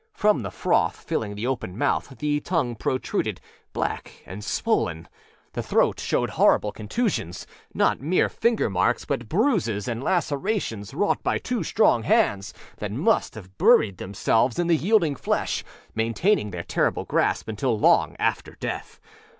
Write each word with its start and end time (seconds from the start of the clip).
From 0.15 0.41
the 0.41 0.49
froth 0.49 1.03
filling 1.07 1.35
the 1.35 1.45
open 1.45 1.77
mouth 1.77 2.15
the 2.17 2.39
tongue 2.39 2.73
protruded, 2.75 3.39
black 3.71 4.23
and 4.25 4.43
swollen. 4.43 5.07
The 5.53 5.61
throat 5.61 5.99
showed 5.99 6.31
horrible 6.31 6.71
contusions; 6.71 7.45
not 7.75 8.01
mere 8.01 8.27
finger 8.27 8.67
marks, 8.67 9.05
but 9.05 9.29
bruises 9.29 9.87
and 9.87 10.03
lacerations 10.03 10.95
wrought 10.95 11.21
by 11.21 11.37
two 11.37 11.61
strong 11.61 12.01
hands 12.01 12.51
that 12.77 12.91
must 12.91 13.35
have 13.35 13.59
buried 13.59 13.97
themselves 13.97 14.57
in 14.57 14.65
the 14.65 14.75
yielding 14.75 15.15
flesh, 15.15 15.63
maintaining 15.93 16.49
their 16.49 16.63
terrible 16.63 17.05
grasp 17.05 17.47
until 17.47 17.77
long 17.77 18.15
after 18.17 18.57
death. 18.59 18.99